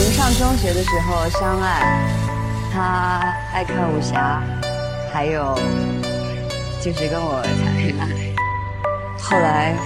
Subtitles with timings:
[0.00, 2.10] 我们上中学的时候相爱
[2.72, 4.42] 他爱看武侠
[5.12, 5.54] 还有
[6.80, 8.08] 就是跟我谈恋爱
[9.20, 9.76] 后来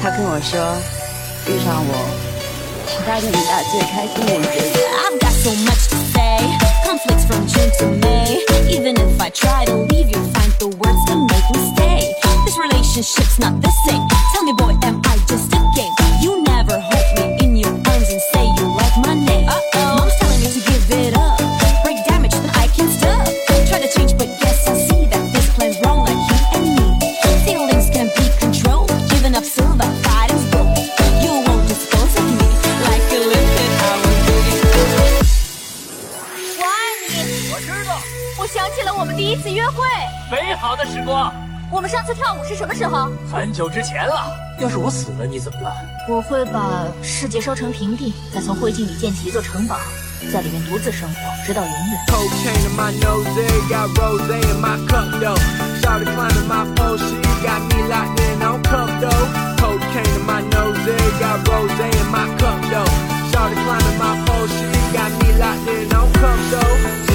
[0.00, 0.58] 他跟我说
[1.52, 1.92] 遇上我
[2.88, 11.04] 是他这一代最开心的 so much to sayconflicts from june to mayeven if try to leaveyou find the words
[11.06, 15.60] to make me staythis relationship's not the same tell me boy am i just a
[15.76, 15.99] game
[40.84, 41.32] 时光。
[41.72, 43.10] 我们上次跳舞是什么时候？
[43.30, 44.36] 很久之前了。
[44.58, 45.72] 要是我死了，你怎么办？
[46.08, 49.76] 我会把世界烧成平地，再从灰烬里建起一座城堡。
[50.30, 51.98] 在里面独自生活，直到永远。
[52.08, 53.24] Cocaine my nose,
[53.70, 55.34] got rose in my cup, yo.
[55.80, 56.04] Shawty
[56.46, 59.08] my posie got me locked in on cup, yo.
[59.56, 62.84] Cocaine my nose, got rose in my cup, yo.
[63.32, 63.56] Shawty
[63.98, 67.09] my posie got me locked in on cup, yo.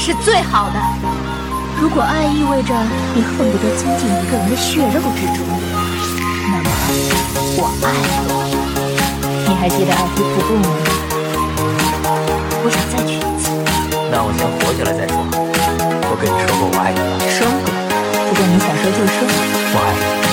[0.00, 0.80] 是最好的。
[1.78, 2.74] 如果爱意味着
[3.14, 5.44] 你恨不得钻进一个人的血肉之中
[6.50, 6.70] 那么
[7.58, 7.92] 我爱
[8.24, 8.28] 你。
[9.46, 10.64] 你还记得爱迪瀑布吗？
[12.64, 13.52] 我想再去一次。
[14.10, 15.14] 那我先活下来再说。
[16.08, 17.20] 我跟你说过我爱你了。
[17.28, 17.68] 说过。
[18.26, 19.20] 不过你想说就说
[19.74, 19.86] 我爱
[20.24, 20.29] 你。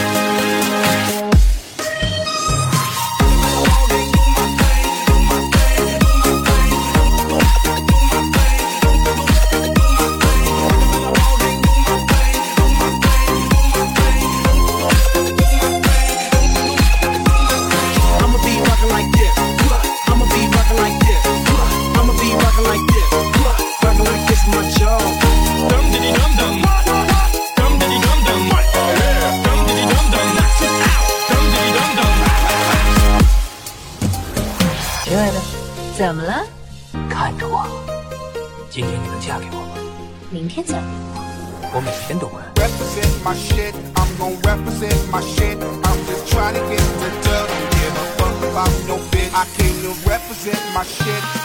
[50.88, 51.37] shit.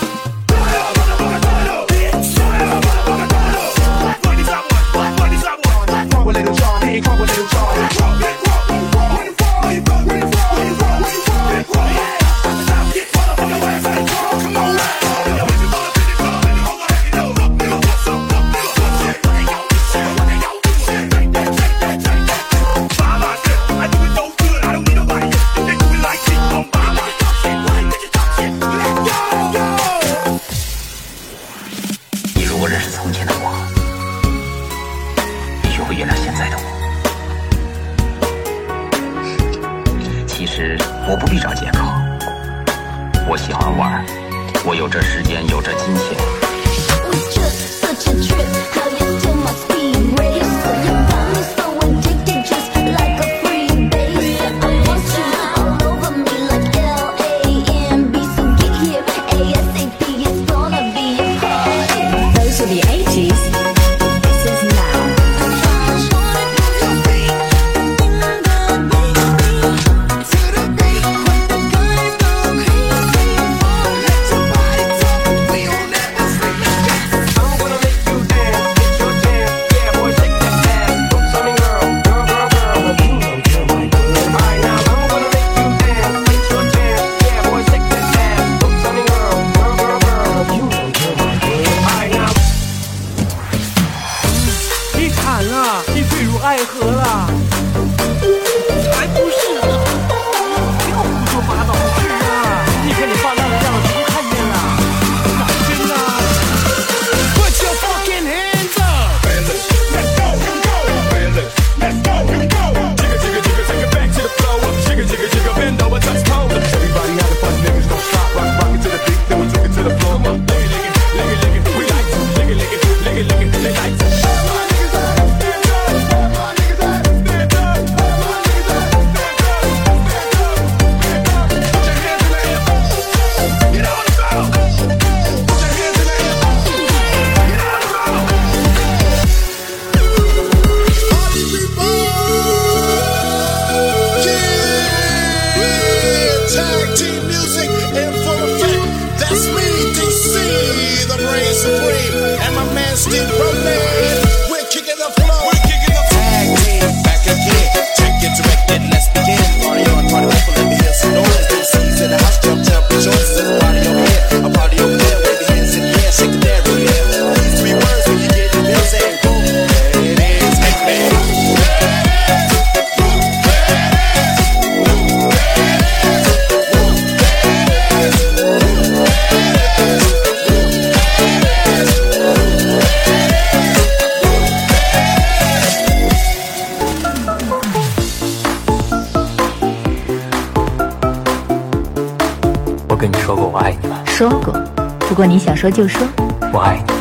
[195.22, 196.04] 说过，不过你想说就说，
[196.52, 196.92] 我爱你，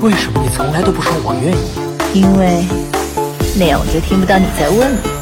[0.00, 2.18] 为什么你从来都不说我愿意？
[2.18, 2.64] 因为
[3.58, 4.98] 那样我就听不到你在问了。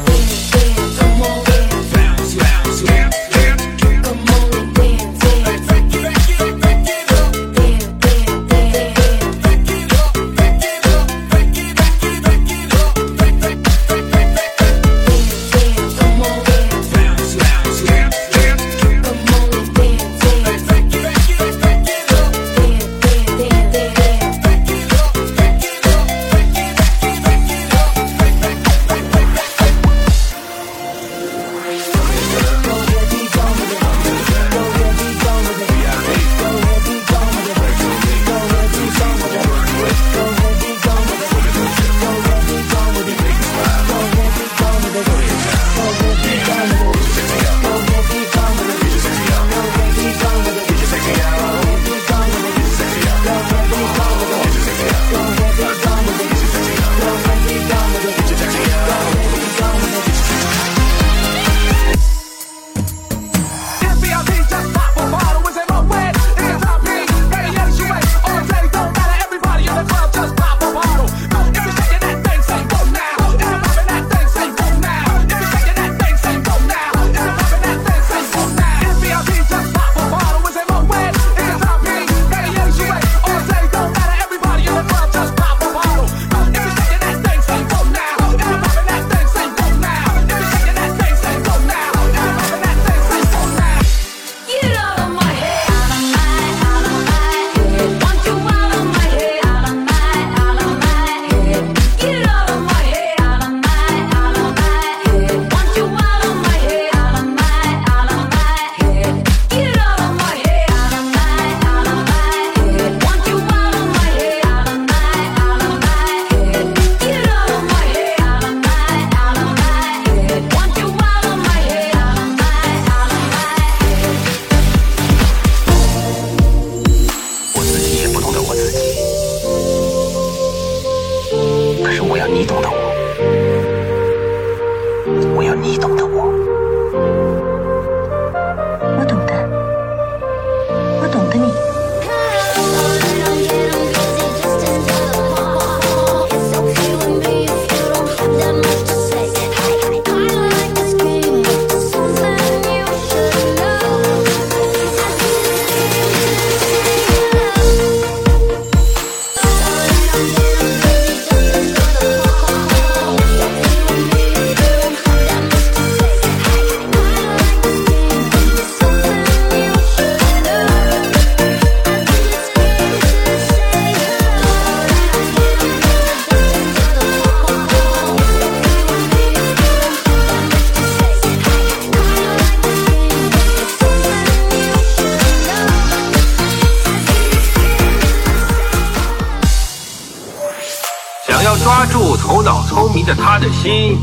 [193.13, 193.97] 他的心，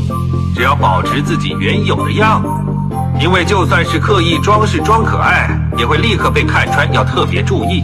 [0.55, 2.49] 只要保持自己原有的样子。
[3.21, 7.83] 因为就算是刻意装饰装可爱，也会立刻被看穿，要特别注意。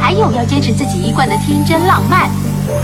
[0.00, 2.30] 还有要坚持自己一贯的天真浪漫，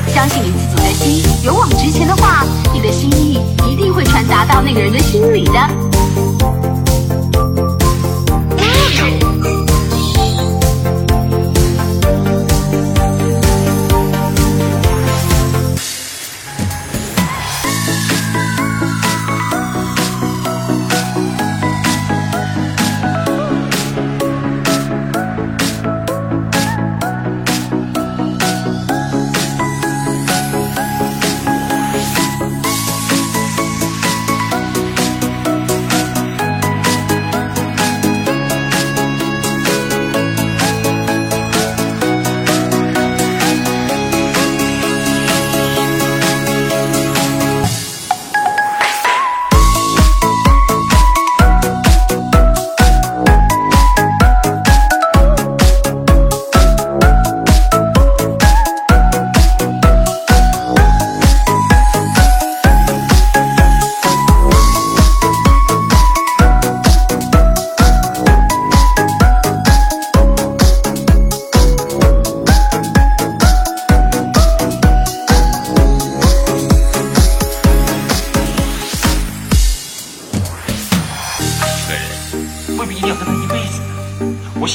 [0.07, 3.39] 相信你自己的心，勇往直前的话，你的心意
[3.71, 5.61] 一定会传达到那个人的心里的。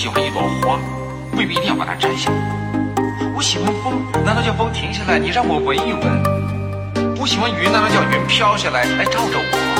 [0.03, 0.77] 喜欢一朵花，
[1.37, 2.29] 未必一定要把它摘下。
[3.33, 5.17] 我喜欢风，难道叫风停下来？
[5.17, 7.15] 你让我闻一闻。
[7.21, 9.72] 我喜欢云，难道叫云飘下来来照着我？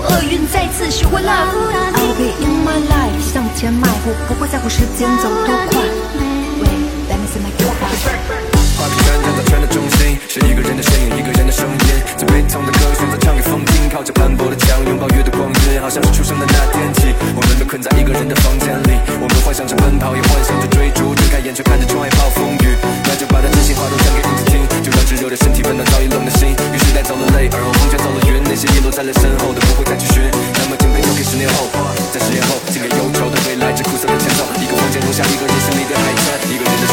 [0.00, 1.44] 厄运再次袭来
[1.94, 5.80] ，I'll be in my life，向前迈步，不会在乎时间走多快。
[6.60, 8.47] Wait，let me see my goodbye。
[10.46, 11.78] 一个人的身影，一个人的声音。
[12.16, 18.92] 最悲痛的歌选择唱给风听，靠着斑驳的墙，拥抱月的光晕，好像是出生的那天起，我们都困在一个人的房间里。
[19.18, 22.76] 我们幻想着奔跑，也幻想着追逐，睁开眼却看着窗外暴风雨。
[23.08, 26.54] 那就把这真心话都讲给影子听，就让炙热的身体温暖早已冷的心。
[26.74, 30.22] 于是带走了泪，而后风卷走了云，那些遗落在了身后的不会再去寻。
[30.60, 31.66] 那么敬杯交给十年后，
[32.12, 34.44] 在十年后，敬给忧愁的未来，这苦涩的前奏。
[34.60, 36.68] 一个房间容下一个人心里的海滩，一个人。
[36.78, 36.84] 着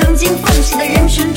[0.00, 1.32] 曾经放弃的人群，